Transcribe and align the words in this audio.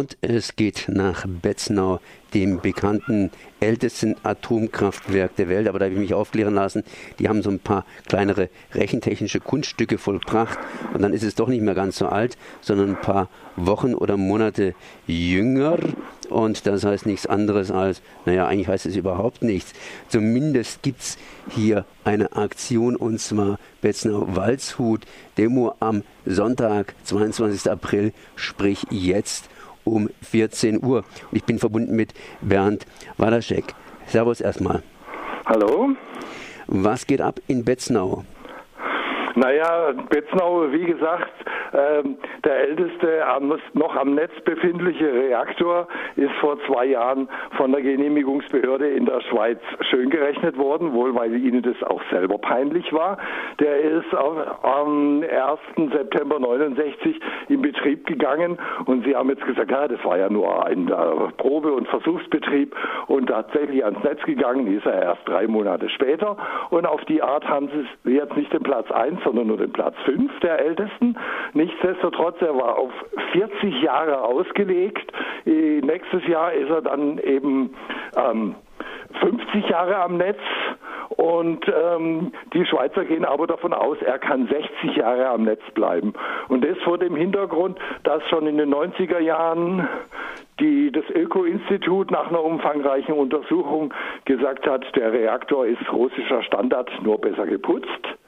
Und 0.00 0.16
es 0.22 0.56
geht 0.56 0.86
nach 0.88 1.26
Betznau, 1.26 2.00
dem 2.32 2.62
bekannten 2.62 3.30
ältesten 3.60 4.16
Atomkraftwerk 4.22 5.36
der 5.36 5.50
Welt. 5.50 5.68
Aber 5.68 5.78
da 5.78 5.84
habe 5.84 5.94
ich 5.94 6.00
mich 6.00 6.14
aufklären 6.14 6.54
lassen, 6.54 6.84
die 7.18 7.28
haben 7.28 7.42
so 7.42 7.50
ein 7.50 7.58
paar 7.58 7.84
kleinere 8.08 8.48
rechentechnische 8.72 9.40
Kunststücke 9.40 9.98
vollbracht. 9.98 10.58
Und 10.94 11.02
dann 11.02 11.12
ist 11.12 11.22
es 11.22 11.34
doch 11.34 11.48
nicht 11.48 11.60
mehr 11.60 11.74
ganz 11.74 11.98
so 11.98 12.06
alt, 12.06 12.38
sondern 12.62 12.90
ein 12.90 13.00
paar 13.02 13.28
Wochen 13.56 13.92
oder 13.92 14.16
Monate 14.16 14.74
jünger. 15.06 15.76
Und 16.30 16.66
das 16.66 16.82
heißt 16.82 17.04
nichts 17.04 17.26
anderes 17.26 17.70
als, 17.70 18.00
naja, 18.24 18.46
eigentlich 18.46 18.68
heißt 18.68 18.86
es 18.86 18.96
überhaupt 18.96 19.42
nichts. 19.42 19.74
Zumindest 20.08 20.82
gibt 20.82 21.02
es 21.02 21.18
hier 21.50 21.84
eine 22.04 22.32
Aktion 22.32 22.96
und 22.96 23.20
zwar 23.20 23.58
Betznau 23.82 24.34
Waldshut, 24.34 25.02
Demo 25.36 25.74
am 25.78 26.04
Sonntag, 26.24 26.94
22. 27.04 27.70
April, 27.70 28.14
sprich 28.36 28.86
jetzt 28.90 29.50
um 29.90 30.08
14 30.22 30.82
Uhr. 30.84 31.04
Ich 31.32 31.44
bin 31.44 31.58
verbunden 31.58 31.94
mit 31.94 32.14
Bernd 32.40 32.86
Walaschek. 33.16 33.74
Servus 34.06 34.40
erstmal. 34.40 34.82
Hallo. 35.46 35.90
Was 36.66 37.06
geht 37.06 37.20
ab 37.20 37.40
in 37.48 37.64
Betznau? 37.64 38.24
Naja, 39.34 39.92
Betznau, 40.08 40.72
wie 40.72 40.86
gesagt, 40.86 41.32
ähm, 41.72 42.16
der 42.44 42.68
älteste 42.68 43.24
noch 43.74 43.94
am 43.96 44.14
Netz 44.14 44.32
befindliche 44.44 45.12
Reaktor 45.12 45.86
ist 46.16 46.32
vor 46.40 46.58
zwei 46.66 46.86
Jahren 46.86 47.28
von 47.56 47.70
der 47.72 47.82
Genehmigungsbehörde 47.82 48.88
in 48.88 49.06
der 49.06 49.20
Schweiz 49.22 49.60
schön 49.88 50.10
gerechnet 50.10 50.56
worden, 50.58 50.92
wohl 50.92 51.14
weil 51.14 51.34
ihnen 51.36 51.62
das 51.62 51.80
auch 51.84 52.02
selber 52.10 52.38
peinlich 52.38 52.92
war. 52.92 53.18
Der 53.60 53.80
ist 53.80 54.12
am 54.14 55.22
1. 55.22 55.92
September 55.92 56.38
69 56.40 57.20
in 57.48 57.62
Betrieb 57.62 58.06
gegangen 58.06 58.58
und 58.86 59.04
sie 59.04 59.14
haben 59.14 59.28
jetzt 59.28 59.44
gesagt, 59.44 59.70
ja, 59.70 59.86
das 59.86 60.04
war 60.04 60.18
ja 60.18 60.28
nur 60.28 60.66
ein 60.66 60.88
äh, 60.88 60.92
Probe- 61.36 61.72
und 61.72 61.86
Versuchsbetrieb 61.88 62.74
und 63.06 63.28
tatsächlich 63.28 63.84
ans 63.84 64.02
Netz 64.02 64.22
gegangen 64.24 64.66
ist 64.76 64.86
er 64.86 65.02
erst 65.02 65.28
drei 65.28 65.46
Monate 65.46 65.88
später 65.90 66.36
und 66.70 66.86
auf 66.86 67.04
die 67.04 67.22
Art 67.22 67.46
haben 67.46 67.68
sie 68.04 68.10
jetzt 68.10 68.36
nicht 68.36 68.52
den 68.52 68.62
Platz 68.62 68.90
1, 68.90 69.19
sondern 69.24 69.48
nur 69.48 69.56
den 69.56 69.72
Platz 69.72 69.94
5 70.04 70.40
der 70.40 70.58
ältesten. 70.60 71.16
Nichtsdestotrotz, 71.54 72.40
er 72.40 72.54
war 72.54 72.78
auf 72.78 72.92
40 73.32 73.82
Jahre 73.82 74.22
ausgelegt. 74.22 75.12
Äh, 75.46 75.80
nächstes 75.80 76.26
Jahr 76.26 76.52
ist 76.52 76.70
er 76.70 76.82
dann 76.82 77.18
eben 77.18 77.74
ähm, 78.16 78.54
50 79.20 79.68
Jahre 79.68 79.96
am 79.96 80.16
Netz 80.16 80.38
und 81.16 81.66
ähm, 81.68 82.32
die 82.54 82.64
Schweizer 82.64 83.04
gehen 83.04 83.24
aber 83.24 83.46
davon 83.46 83.72
aus, 83.72 83.98
er 84.00 84.18
kann 84.18 84.46
60 84.46 84.96
Jahre 84.96 85.28
am 85.28 85.42
Netz 85.42 85.62
bleiben. 85.74 86.14
Und 86.48 86.64
das 86.64 86.78
vor 86.84 86.98
dem 86.98 87.16
Hintergrund, 87.16 87.78
dass 88.04 88.22
schon 88.28 88.46
in 88.46 88.56
den 88.56 88.72
90er 88.72 89.18
Jahren 89.18 89.88
die, 90.60 90.92
das 90.92 91.04
Öko-Institut 91.10 92.10
nach 92.10 92.28
einer 92.28 92.44
umfangreichen 92.44 93.14
Untersuchung 93.14 93.92
gesagt 94.24 94.66
hat, 94.66 94.84
der 94.94 95.12
Reaktor 95.12 95.66
ist 95.66 95.92
russischer 95.92 96.42
Standard, 96.42 96.90
nur 97.02 97.20
besser 97.20 97.46
geputzt 97.46 98.19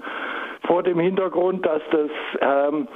vor 0.73 0.83
dem 0.83 0.99
Hintergrund, 0.99 1.67
dass 1.67 1.83
das 1.91 2.11
ähm, 2.41 2.89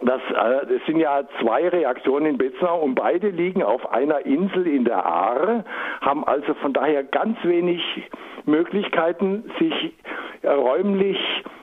das, 0.00 0.20
äh, 0.30 0.66
das 0.66 0.84
sind 0.86 0.98
ja 0.98 1.22
zwei 1.40 1.68
Reaktoren 1.68 2.26
in 2.26 2.38
Betznau 2.38 2.80
und 2.80 2.96
beide 2.96 3.28
liegen 3.28 3.62
auf 3.62 3.92
einer 3.92 4.26
Insel 4.26 4.66
in 4.66 4.84
der 4.84 5.06
Aare, 5.06 5.64
haben 6.00 6.24
also 6.24 6.54
von 6.54 6.72
daher 6.72 7.04
ganz 7.04 7.36
wenig 7.44 7.80
Möglichkeiten, 8.46 9.44
sich 9.60 9.94
räumlich 10.42 11.18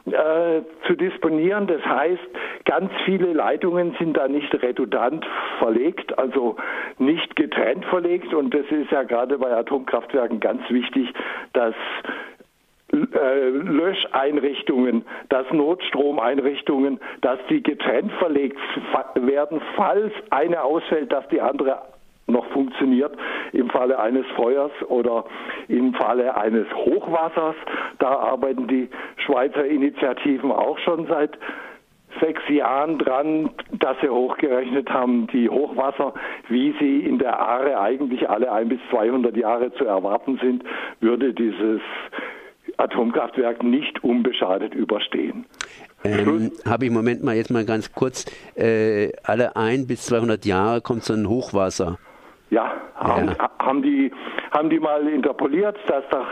äh, 0.06 0.62
zu 0.88 0.96
disponieren. 0.96 1.68
Das 1.68 1.84
heißt, 1.86 2.22
ganz 2.66 2.92
viele 3.06 3.34
Leitungen 3.34 3.96
sind 4.00 4.16
da 4.16 4.28
nicht 4.28 4.54
redundant 4.62 5.26
verlegt, 5.60 6.18
also 6.18 6.56
nicht 6.98 7.36
getrennt 7.36 7.86
verlegt. 7.86 8.34
Und 8.34 8.54
das 8.54 8.66
ist 8.70 8.92
ja 8.92 9.04
gerade 9.04 9.38
bei 9.38 9.52
Atomkraftwerken 9.52 10.40
ganz 10.40 10.62
wichtig, 10.70 11.12
dass 11.54 11.74
äh, 11.74 12.35
Löscheinrichtungen, 12.96 15.06
dass 15.30 15.50
Notstromeinrichtungen, 15.52 17.00
dass 17.22 17.40
die 17.50 17.62
getrennt 17.62 18.12
verlegt 18.14 18.58
werden, 19.16 19.62
falls 19.76 20.14
eine 20.30 20.64
ausfällt, 20.64 21.12
dass 21.12 21.28
die 21.30 21.42
andere 21.42 21.82
noch 22.28 22.46
funktioniert 22.48 23.16
im 23.52 23.70
Falle 23.70 24.00
eines 24.00 24.26
Feuers 24.36 24.72
oder 24.88 25.26
im 25.68 25.94
Falle 25.94 26.36
eines 26.36 26.66
Hochwassers. 26.74 27.56
Da 28.00 28.08
arbeiten 28.08 28.68
die 28.68 28.90
Schweizer 29.18 29.66
Initiativen 29.66 30.52
auch 30.52 30.78
schon 30.80 31.06
seit 31.08 31.38
sechs 32.20 32.42
Jahren 32.50 32.98
dran, 32.98 33.52
dass 33.74 34.00
sie 34.02 34.10
hochgerechnet 34.10 34.90
haben, 34.90 35.28
die 35.28 35.50
Hochwasser, 35.50 36.14
wie 36.48 36.74
sie 36.80 37.02
in 37.02 37.20
der 37.20 37.40
Aare 37.40 37.80
eigentlich 37.80 38.30
alle 38.30 38.52
ein 38.52 38.70
bis 38.70 38.80
200 38.90 39.36
Jahre 39.36 39.74
zu 39.74 39.86
erwarten 39.86 40.40
sind, 40.42 40.64
würde 41.02 41.34
dieses 41.34 41.82
Atomkraftwerk 42.78 43.64
nicht 43.64 44.04
unbeschadet 44.04 44.74
überstehen. 44.74 45.46
Ähm, 46.04 46.52
Habe 46.68 46.86
ich 46.86 46.92
Moment 46.92 47.24
mal 47.24 47.36
jetzt 47.36 47.52
mal 47.52 47.66
ganz 47.66 47.94
kurz, 47.94 48.26
äh, 48.56 49.12
alle 49.24 49.56
ein 49.56 49.88
bis 49.88 50.06
200 50.06 50.46
Jahre 50.46 50.82
kommt 50.82 51.04
so 51.04 51.14
ein 51.14 51.28
Hochwasser. 51.28 51.98
Ja, 52.52 52.74
haben, 52.96 53.28
ja. 53.28 53.50
haben, 53.60 53.82
die, 53.82 54.12
haben 54.52 54.70
die 54.70 54.80
mal 54.80 55.08
interpoliert, 55.08 55.78
dass 55.88 56.04
doch 56.10 56.28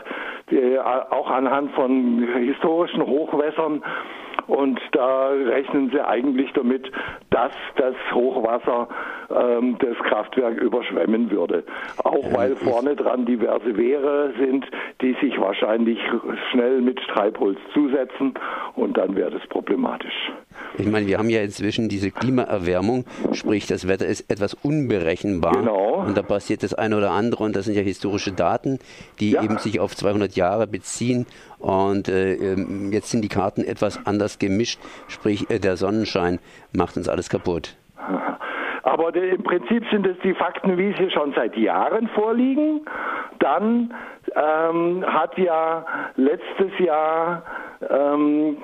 äh, 0.51 0.77
auch 0.77 1.29
anhand 1.29 1.71
von 1.71 2.27
historischen 2.37 3.01
Hochwässern 3.01 3.81
und 4.47 4.79
da 4.91 5.29
rechnen 5.29 5.89
sie 5.91 6.05
eigentlich 6.05 6.51
damit, 6.53 6.91
dass 7.33 7.51
das 7.77 7.95
Hochwasser 8.13 8.87
ähm, 9.31 9.77
das 9.79 9.97
Kraftwerk 10.07 10.61
überschwemmen 10.61 11.31
würde. 11.31 11.63
Auch 12.03 12.31
weil 12.31 12.55
vorne 12.55 12.95
dran 12.95 13.25
diverse 13.25 13.75
Wehre 13.75 14.33
sind, 14.39 14.65
die 15.01 15.15
sich 15.19 15.39
wahrscheinlich 15.39 15.97
schnell 16.51 16.81
mit 16.81 16.99
Treibholz 17.07 17.57
zusetzen 17.73 18.35
und 18.75 18.97
dann 18.97 19.15
wäre 19.15 19.31
das 19.31 19.45
problematisch. 19.47 20.31
Ich 20.77 20.87
meine, 20.87 21.07
wir 21.07 21.17
haben 21.17 21.29
ja 21.29 21.41
inzwischen 21.41 21.89
diese 21.89 22.11
Klimaerwärmung, 22.11 23.05
sprich 23.31 23.65
das 23.65 23.87
Wetter 23.87 24.05
ist 24.05 24.29
etwas 24.29 24.53
unberechenbar 24.53 25.53
genau. 25.53 26.03
und 26.05 26.15
da 26.15 26.21
passiert 26.21 26.63
das 26.63 26.73
eine 26.73 26.97
oder 26.97 27.11
andere 27.11 27.43
und 27.43 27.55
das 27.55 27.65
sind 27.65 27.75
ja 27.75 27.81
historische 27.81 28.31
Daten, 28.31 28.79
die 29.19 29.31
ja. 29.31 29.43
eben 29.43 29.57
sich 29.57 29.79
auf 29.79 29.95
200 29.95 30.35
Jahre 30.35 30.67
beziehen 30.67 31.25
und 31.59 32.09
äh, 32.09 32.33
ähm, 32.33 32.91
jetzt 32.91 33.09
sind 33.09 33.21
die 33.21 33.29
Karten 33.29 33.63
etwas 33.63 34.05
anders 34.05 34.39
gemischt, 34.39 34.79
sprich 35.07 35.49
äh, 35.49 35.59
der 35.59 35.77
Sonnenschein 35.77 36.39
macht 36.73 36.97
uns 36.97 37.07
alles 37.07 37.22
kaputt. 37.29 37.75
Aber 38.83 39.15
im 39.15 39.43
Prinzip 39.43 39.85
sind 39.89 40.05
es 40.05 40.17
die 40.23 40.33
Fakten, 40.33 40.77
wie 40.77 40.93
sie 40.97 41.09
schon 41.09 41.33
seit 41.33 41.55
Jahren 41.55 42.09
vorliegen. 42.09 42.81
Dann 43.39 43.93
ähm, 44.35 45.05
hat 45.07 45.37
ja 45.37 45.85
letztes 46.15 46.77
Jahr 46.79 47.43
ähm, 47.89 48.57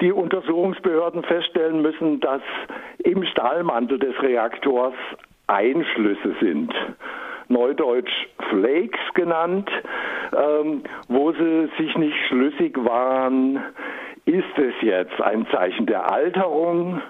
die 0.00 0.12
Untersuchungsbehörden 0.12 1.22
feststellen 1.24 1.82
müssen, 1.82 2.20
dass 2.20 2.42
im 2.98 3.24
Stahlmantel 3.24 3.98
des 3.98 4.20
Reaktors 4.22 4.94
Einschlüsse 5.48 6.34
sind. 6.40 6.72
Neudeutsch 7.48 8.12
Flakes 8.50 9.00
genannt, 9.14 9.70
ähm, 10.36 10.82
wo 11.08 11.32
sie 11.32 11.68
sich 11.78 11.96
nicht 11.96 12.16
schlüssig 12.28 12.76
waren, 12.84 13.62
ist 14.26 14.58
es 14.58 14.74
jetzt 14.82 15.20
ein 15.22 15.46
Zeichen 15.50 15.86
der 15.86 16.12
Alterung 16.12 17.00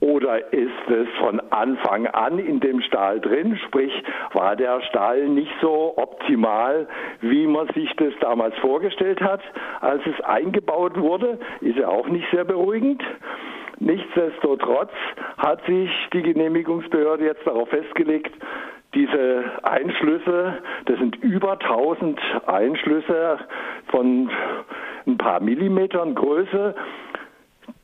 oder 0.00 0.52
ist 0.52 0.90
es 0.90 1.08
von 1.18 1.40
Anfang 1.50 2.06
an 2.06 2.38
in 2.38 2.60
dem 2.60 2.80
Stahl 2.82 3.20
drin? 3.20 3.58
Sprich, 3.66 3.92
war 4.34 4.54
der 4.56 4.82
Stahl 4.82 5.28
nicht 5.28 5.52
so 5.60 5.94
optimal, 5.96 6.86
wie 7.20 7.46
man 7.46 7.68
sich 7.68 7.90
das 7.96 8.12
damals 8.20 8.56
vorgestellt 8.58 9.20
hat, 9.20 9.40
als 9.80 10.02
es 10.06 10.20
eingebaut 10.24 10.98
wurde? 10.98 11.38
Ist 11.60 11.78
ja 11.78 11.88
auch 11.88 12.08
nicht 12.08 12.26
sehr 12.30 12.44
beruhigend. 12.44 13.02
Nichtsdestotrotz 13.78 14.92
hat 15.38 15.64
sich 15.66 15.90
die 16.12 16.22
Genehmigungsbehörde 16.22 17.24
jetzt 17.24 17.46
darauf 17.46 17.68
festgelegt, 17.68 18.32
diese 18.94 19.44
Einschlüsse, 19.62 20.58
das 20.86 20.98
sind 20.98 21.16
über 21.16 21.52
1000 21.52 22.18
Einschlüsse 22.46 23.38
von 23.88 24.30
ein 25.06 25.18
paar 25.18 25.40
Millimetern 25.40 26.14
Größe, 26.14 26.74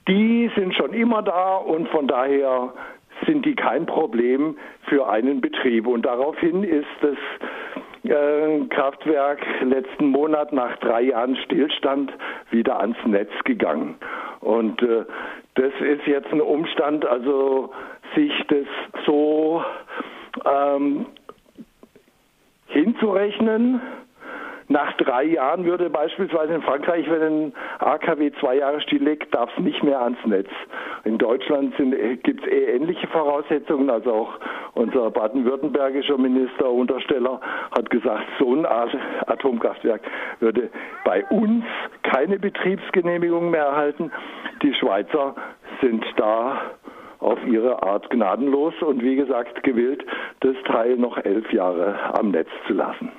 die 0.08 0.50
sind 0.56 0.74
schon 0.74 0.92
immer 0.92 1.22
da 1.22 1.56
und 1.56 1.88
von 1.88 2.06
daher 2.06 2.72
sind 3.26 3.46
die 3.46 3.54
kein 3.54 3.86
Problem 3.86 4.56
für 4.88 5.08
einen 5.08 5.40
Betrieb. 5.40 5.86
Und 5.86 6.04
daraufhin 6.04 6.64
ist 6.64 6.86
das 7.00 7.16
äh, 8.04 8.66
Kraftwerk 8.68 9.40
letzten 9.62 10.06
Monat 10.06 10.52
nach 10.52 10.76
drei 10.78 11.02
Jahren 11.02 11.36
Stillstand 11.36 12.12
wieder 12.50 12.80
ans 12.80 12.96
Netz 13.06 13.30
gegangen. 13.44 13.94
Und 14.40 14.82
äh, 14.82 15.04
das 15.54 15.72
ist 15.80 16.06
jetzt 16.06 16.32
ein 16.32 16.40
Umstand, 16.40 17.06
also 17.06 17.70
sich 18.14 18.32
das 18.48 18.66
so 19.06 19.62
ähm, 20.44 21.06
hinzurechnen, 22.66 23.80
nach 24.68 24.92
drei 24.94 25.24
Jahren 25.24 25.64
würde 25.64 25.90
beispielsweise 25.90 26.54
in 26.54 26.62
Frankreich, 26.62 27.08
wenn 27.10 27.22
ein 27.22 27.52
AKW 27.78 28.30
zwei 28.40 28.56
Jahre 28.56 28.80
still 28.80 29.02
liegt, 29.02 29.34
darf 29.34 29.50
es 29.56 29.62
nicht 29.62 29.82
mehr 29.82 30.00
ans 30.00 30.18
Netz. 30.24 30.48
In 31.04 31.18
Deutschland 31.18 31.74
gibt 32.22 32.42
es 32.42 32.52
eh 32.52 32.76
ähnliche 32.76 33.06
Voraussetzungen. 33.08 33.90
Also 33.90 34.12
auch 34.12 34.38
unser 34.74 35.10
baden-württembergischer 35.10 36.18
Minister 36.18 36.70
Untersteller 36.70 37.40
hat 37.76 37.90
gesagt, 37.90 38.24
so 38.38 38.54
ein 38.54 38.66
Atomkraftwerk 38.66 40.02
würde 40.40 40.70
bei 41.04 41.24
uns 41.26 41.64
keine 42.02 42.38
Betriebsgenehmigung 42.38 43.50
mehr 43.50 43.64
erhalten. 43.64 44.10
Die 44.62 44.74
Schweizer 44.74 45.34
sind 45.80 46.04
da 46.16 46.60
auf 47.18 47.38
ihre 47.46 47.82
Art 47.82 48.10
gnadenlos 48.10 48.74
und 48.82 49.02
wie 49.02 49.16
gesagt 49.16 49.62
gewillt, 49.62 50.04
das 50.40 50.56
Teil 50.66 50.96
noch 50.96 51.16
elf 51.18 51.52
Jahre 51.52 51.96
am 52.14 52.30
Netz 52.30 52.48
zu 52.66 52.74
lassen. 52.74 53.10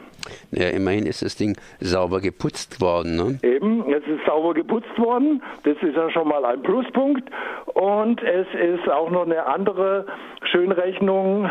Ja, 0.52 0.70
immerhin 0.70 1.06
ist 1.06 1.22
das 1.22 1.36
Ding 1.36 1.58
sauber 1.80 2.22
geputzt 2.22 2.82
worden. 2.82 3.16
Ne? 3.16 3.40
Eben, 3.44 3.92
es 3.92 4.06
ist 4.08 4.26
sauber 4.26 4.54
geputzt 4.54 4.98
worden. 4.98 5.42
Das 5.64 5.76
ist 5.82 5.96
ja 5.96 6.10
schon 6.12 6.28
mal 6.28 6.46
ein 6.46 6.62
Pluspunkt. 6.62 7.30
Und 7.74 8.22
es 8.22 8.48
ist 8.54 8.90
auch 8.90 9.10
noch 9.10 9.26
eine 9.26 9.46
andere 9.46 10.06
Schönrechnung 10.52 11.50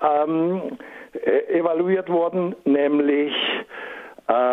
ähm, 0.00 0.62
e-, 1.14 1.58
evaluiert 1.58 2.08
worden, 2.08 2.54
nämlich 2.64 3.32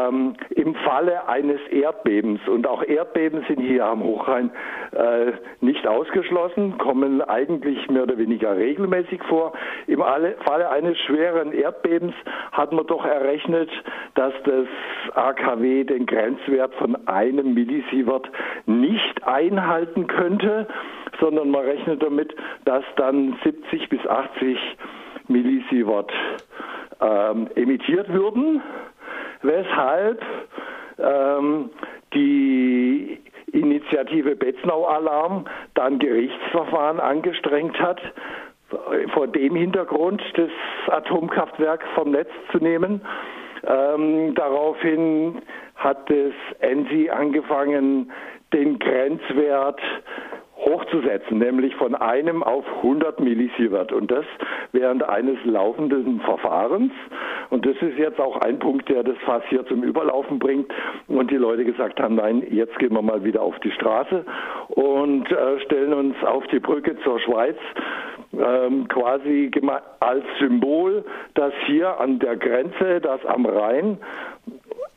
ähm, 0.07 0.35
im 0.49 0.75
Falle 0.75 1.27
eines 1.27 1.59
Erdbebens, 1.69 2.39
und 2.47 2.67
auch 2.67 2.83
Erdbeben 2.83 3.43
sind 3.47 3.59
hier 3.59 3.85
am 3.85 4.03
Hochrhein 4.03 4.51
äh, 4.91 5.33
nicht 5.61 5.87
ausgeschlossen, 5.87 6.77
kommen 6.77 7.21
eigentlich 7.21 7.89
mehr 7.89 8.03
oder 8.03 8.17
weniger 8.17 8.55
regelmäßig 8.55 9.23
vor. 9.23 9.53
Im 9.87 9.99
Falle 9.99 10.69
eines 10.69 10.97
schweren 10.99 11.51
Erdbebens 11.51 12.13
hat 12.51 12.71
man 12.71 12.85
doch 12.87 13.05
errechnet, 13.05 13.69
dass 14.15 14.33
das 14.43 14.67
AKW 15.15 15.83
den 15.83 16.05
Grenzwert 16.05 16.73
von 16.75 17.07
einem 17.07 17.53
Millisievert 17.53 18.29
nicht 18.65 19.23
einhalten 19.25 20.07
könnte, 20.07 20.67
sondern 21.19 21.51
man 21.51 21.65
rechnet 21.65 22.01
damit, 22.01 22.35
dass 22.65 22.83
dann 22.97 23.37
70 23.43 23.89
bis 23.89 24.05
80 24.05 24.57
Millisievert 25.27 26.11
ähm, 27.01 27.47
emittiert 27.55 28.11
würden 28.13 28.61
weshalb 29.45 30.21
ähm, 31.00 31.69
die 32.13 33.19
Initiative 33.51 34.36
Betznau-Alarm 34.36 35.45
dann 35.75 36.00
Gerichtsverfahren 36.00 37.00
angestrengt 37.00 37.80
hat, 37.80 38.01
vor 39.13 39.27
dem 39.27 39.56
Hintergrund 39.56 40.21
das 40.36 40.50
Atomkraftwerk 40.88 41.83
vom 41.94 42.12
Netz 42.12 42.30
zu 42.51 42.57
nehmen. 42.57 43.01
Ähm, 43.65 44.36
daraufhin 44.36 45.42
hat 45.75 46.09
das 46.09 46.33
ENSI 46.59 47.09
angefangen, 47.09 48.12
den 48.53 48.80
Grenzwert 48.80 49.80
hochzusetzen, 50.57 51.38
nämlich 51.38 51.75
von 51.75 51.95
einem 51.95 52.41
auf 52.41 52.65
100 52.77 53.19
Millisievert 53.19 53.91
und 53.91 54.09
das 54.09 54.25
während 54.71 55.03
eines 55.03 55.38
laufenden 55.44 56.21
Verfahrens. 56.21 56.91
Und 57.50 57.65
das 57.65 57.75
ist 57.81 57.97
jetzt 57.97 58.19
auch 58.19 58.38
ein 58.42 58.59
Punkt, 58.59 58.89
der 58.89 59.03
das 59.03 59.18
Fass 59.25 59.44
hier 59.50 59.65
zum 59.68 59.83
Überlaufen 59.83 60.39
bringt 60.39 60.71
und 61.07 61.31
die 61.31 61.38
Leute 61.38 61.65
gesagt 61.65 62.00
haben, 62.00 62.15
nein, 62.15 62.45
jetzt 62.50 62.77
gehen 62.80 62.94
wir 62.94 63.01
mal 63.01 63.24
wieder 63.24 63.42
auf 63.42 63.57
die 63.59 63.71
Straße 63.71 64.25
und 64.69 65.31
äh, 65.31 65.59
stellen 65.62 65.94
uns 65.94 66.15
auf 66.24 66.45
die 66.47 66.59
Brücke 66.59 66.97
zur 67.03 67.19
Schweiz 67.19 67.57
ähm, 68.33 68.88
quasi 68.88 69.51
als 70.00 70.25
Symbol, 70.39 71.06
dass 71.36 71.53
hier 71.65 72.00
an 72.00 72.19
der 72.19 72.36
Grenze, 72.38 73.00
dass 73.01 73.25
am 73.25 73.45
Rhein 73.45 73.98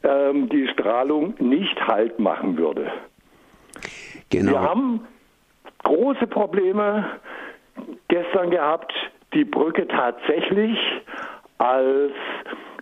ähm, 0.02 0.48
die 0.48 0.68
Strahlung 0.68 1.34
nicht 1.38 1.86
Halt 1.86 2.18
machen 2.18 2.56
würde. 2.56 2.90
Genau. 4.30 4.52
Wir 4.52 4.60
haben 4.60 5.06
große 5.84 6.26
Probleme 6.26 7.06
gestern 8.08 8.50
gehabt, 8.50 8.92
die 9.34 9.44
Brücke 9.44 9.86
tatsächlich 9.86 10.78
als 11.58 12.12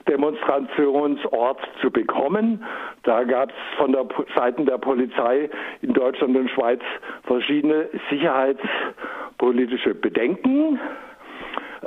Demonstrationsort 0.08 1.60
zu 1.80 1.90
bekommen. 1.90 2.64
Da 3.02 3.24
gab 3.24 3.50
es 3.50 3.78
von 3.78 3.92
der 3.92 4.06
Seiten 4.34 4.66
der 4.66 4.78
Polizei 4.78 5.50
in 5.82 5.92
Deutschland 5.92 6.36
und 6.36 6.50
Schweiz 6.50 6.80
verschiedene 7.24 7.88
sicherheitspolitische 8.10 9.94
Bedenken. 9.94 10.78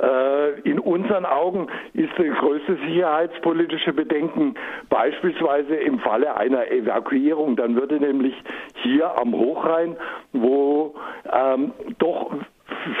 Äh, 0.00 0.60
in 0.60 0.78
unseren 0.78 1.26
Augen 1.26 1.66
ist 1.92 2.12
das 2.16 2.26
größte 2.38 2.76
sicherheitspolitische 2.86 3.92
Bedenken 3.92 4.54
beispielsweise 4.88 5.74
im 5.76 5.98
Falle 5.98 6.36
einer 6.36 6.70
Evakuierung. 6.70 7.56
Dann 7.56 7.76
würde 7.76 8.00
nämlich 8.00 8.34
hier 8.82 9.18
am 9.20 9.34
Hochrhein, 9.34 9.96
wo 10.32 10.94
ähm, 11.30 11.72
doch 11.98 12.30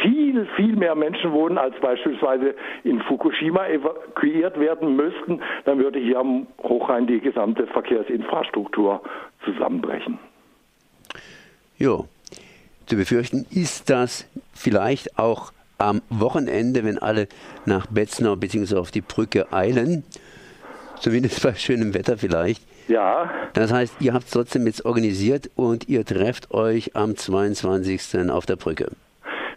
viel, 0.02 0.46
viel 0.56 0.76
mehr 0.76 0.94
Menschen 0.94 1.32
wohnen, 1.32 1.58
als 1.58 1.78
beispielsweise 1.80 2.54
in 2.84 3.00
Fukushima 3.02 3.66
evakuiert 3.68 4.58
werden 4.58 4.96
müssten, 4.96 5.40
dann 5.64 5.78
würde 5.78 5.98
hier 5.98 6.18
am 6.18 6.46
Hochrhein 6.62 7.06
die 7.06 7.20
gesamte 7.20 7.66
Verkehrsinfrastruktur 7.66 9.02
zusammenbrechen. 9.44 10.18
Ja, 11.78 12.04
zu 12.86 12.96
befürchten 12.96 13.46
ist 13.50 13.88
das 13.88 14.28
vielleicht 14.52 15.18
auch 15.18 15.52
am 15.78 16.02
Wochenende, 16.10 16.84
wenn 16.84 16.98
alle 16.98 17.26
nach 17.64 17.86
Betznau 17.86 18.36
bzw. 18.36 18.76
auf 18.76 18.90
die 18.90 19.00
Brücke 19.00 19.52
eilen, 19.52 20.04
zumindest 21.00 21.42
bei 21.42 21.54
schönem 21.54 21.94
Wetter 21.94 22.18
vielleicht. 22.18 22.62
Ja. 22.88 23.30
Das 23.54 23.72
heißt, 23.72 23.94
ihr 24.00 24.12
habt 24.12 24.24
es 24.24 24.32
trotzdem 24.32 24.66
jetzt 24.66 24.84
organisiert 24.84 25.50
und 25.54 25.88
ihr 25.88 26.04
trefft 26.04 26.50
euch 26.50 26.96
am 26.96 27.16
22. 27.16 28.30
auf 28.30 28.46
der 28.46 28.56
Brücke. 28.56 28.90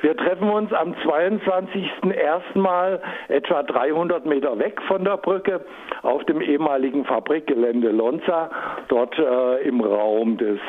Wir 0.04 0.18
treffen 0.18 0.50
uns 0.50 0.74
am 0.74 0.94
22. 1.02 1.90
erstmal 2.14 3.02
etwa 3.30 3.64
300 3.64 4.26
Meter 4.26 4.60
weg 4.60 4.82
von 4.86 5.06
der 5.06 5.16
Brücke 5.16 5.62
auf 6.02 6.26
dem 6.26 6.42
ehemaligen 6.42 7.06
Fabrikgelände 7.06 7.90
Lonza, 7.90 8.52
dort 8.90 9.18
äh, 9.18 9.66
im 9.66 9.80
Raum 9.80 10.36
des, 10.36 10.60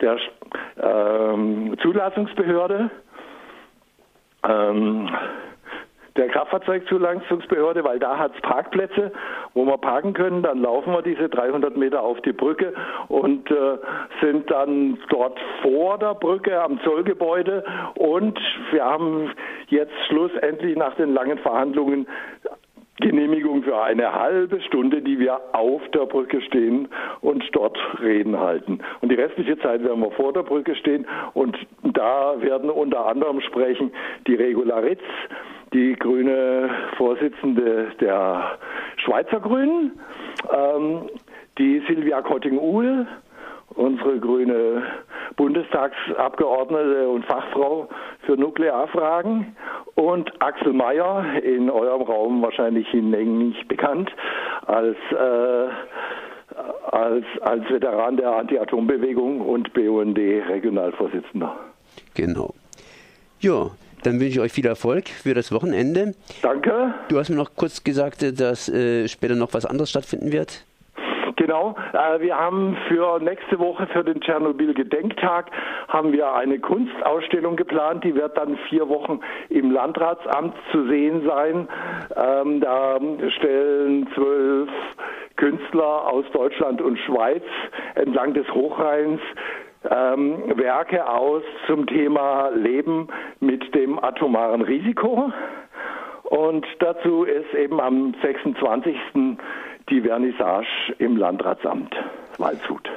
der 0.00 0.14
äh, 0.76 1.76
Zulassungsbehörde 1.82 2.90
ähm, 4.48 5.10
der 6.16 6.28
Kraftfahrzeugzulassungsbehörde, 6.28 7.84
weil 7.84 7.98
da 7.98 8.18
hat 8.18 8.34
es 8.34 8.40
Parkplätze, 8.42 9.12
wo 9.54 9.64
wir 9.64 9.78
parken 9.78 10.12
können. 10.12 10.42
Dann 10.42 10.60
laufen 10.60 10.92
wir 10.92 11.02
diese 11.02 11.28
300 11.28 11.76
Meter 11.76 12.02
auf 12.02 12.20
die 12.22 12.32
Brücke 12.32 12.72
und 13.08 13.50
äh, 13.50 13.78
sind 14.20 14.50
dann 14.50 14.98
dort 15.08 15.38
vor 15.62 15.98
der 15.98 16.14
Brücke 16.14 16.60
am 16.60 16.80
Zollgebäude. 16.82 17.64
Und 17.96 18.38
wir 18.72 18.84
haben 18.84 19.30
jetzt 19.68 19.94
schlussendlich 20.08 20.76
nach 20.76 20.94
den 20.96 21.14
langen 21.14 21.38
Verhandlungen 21.38 22.06
Genehmigung 23.00 23.62
für 23.62 23.82
eine 23.82 24.12
halbe 24.12 24.60
Stunde, 24.60 25.02
die 25.02 25.18
wir 25.18 25.40
auf 25.52 25.80
der 25.94 26.06
Brücke 26.06 26.40
stehen 26.42 26.88
und 27.22 27.42
dort 27.52 27.78
Reden 28.00 28.38
halten. 28.38 28.80
Und 29.00 29.10
die 29.10 29.16
restliche 29.16 29.58
Zeit 29.58 29.82
werden 29.82 30.00
wir 30.00 30.10
vor 30.12 30.32
der 30.32 30.42
Brücke 30.42 30.74
stehen 30.76 31.06
und 31.32 31.56
da 31.82 32.40
werden 32.40 32.70
unter 32.70 33.06
anderem 33.06 33.40
sprechen 33.40 33.90
die 34.26 34.34
Regularitz, 34.34 35.00
die 35.72 35.94
grüne 35.94 36.70
Vorsitzende 36.96 37.92
der 38.00 38.58
Schweizer 38.96 39.40
Grünen, 39.40 39.98
ähm, 40.52 41.08
die 41.58 41.82
Silvia 41.86 42.22
Kotting-Uhl, 42.22 43.06
unsere 43.74 44.18
grüne 44.18 44.82
Bundestagsabgeordnete 45.36 47.08
und 47.08 47.24
Fachfrau 47.24 47.88
für 48.22 48.36
Nuklearfragen 48.36 49.56
und 49.94 50.30
Axel 50.42 50.72
Mayer, 50.72 51.24
in 51.42 51.70
eurem 51.70 52.02
Raum 52.02 52.42
wahrscheinlich 52.42 52.88
hinlänglich 52.88 53.66
bekannt, 53.68 54.10
als, 54.66 54.96
äh, 55.12 55.68
als, 56.90 57.24
als 57.42 57.70
Veteran 57.70 58.16
der 58.16 58.32
Anti-Atom-Bewegung 58.36 59.40
und 59.40 59.72
BUND-Regionalvorsitzender. 59.72 61.56
Genau. 62.14 62.54
Ja, 63.40 63.70
dann 64.02 64.14
wünsche 64.20 64.32
ich 64.32 64.40
euch 64.40 64.52
viel 64.52 64.66
Erfolg 64.66 65.08
für 65.08 65.34
das 65.34 65.52
Wochenende. 65.52 66.14
Danke. 66.42 66.94
Du 67.08 67.18
hast 67.18 67.28
mir 67.28 67.36
noch 67.36 67.54
kurz 67.56 67.84
gesagt, 67.84 68.40
dass 68.40 68.68
äh, 68.68 69.08
später 69.08 69.34
noch 69.34 69.52
was 69.52 69.66
anderes 69.66 69.90
stattfinden 69.90 70.32
wird. 70.32 70.64
Genau. 71.40 71.74
Äh, 71.94 72.20
wir 72.20 72.36
haben 72.36 72.76
für 72.86 73.18
nächste 73.18 73.58
Woche 73.58 73.86
für 73.86 74.04
den 74.04 74.20
Tschernobyl-Gedenktag 74.20 75.50
haben 75.88 76.12
wir 76.12 76.34
eine 76.34 76.58
Kunstausstellung 76.58 77.56
geplant. 77.56 78.04
Die 78.04 78.14
wird 78.14 78.36
dann 78.36 78.58
vier 78.68 78.88
Wochen 78.90 79.20
im 79.48 79.70
Landratsamt 79.70 80.54
zu 80.70 80.86
sehen 80.86 81.26
sein. 81.26 81.66
Ähm, 82.14 82.60
da 82.60 83.00
stellen 83.38 84.06
zwölf 84.14 84.68
Künstler 85.36 86.12
aus 86.12 86.26
Deutschland 86.34 86.82
und 86.82 86.98
Schweiz 86.98 87.44
entlang 87.94 88.34
des 88.34 88.46
Hochrheins 88.52 89.22
ähm, 89.88 90.56
Werke 90.56 91.06
aus 91.08 91.42
zum 91.66 91.86
Thema 91.86 92.50
Leben 92.50 93.08
mit 93.40 93.74
dem 93.74 94.02
atomaren 94.02 94.62
Risiko. 94.62 95.32
Und 96.24 96.66
dazu 96.78 97.24
ist 97.24 97.52
eben 97.54 97.80
am 97.80 98.14
26 98.22 98.96
die 99.88 100.00
Vernissage 100.02 100.94
im 100.98 101.16
Landratsamt 101.16 101.94
Waldshut. 102.38 102.88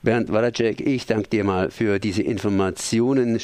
Bernd 0.00 0.32
Walacek, 0.32 0.80
ich 0.80 1.06
danke 1.06 1.28
dir 1.28 1.42
mal 1.42 1.70
für 1.70 1.98
diese 1.98 2.22
Informationen. 2.22 3.40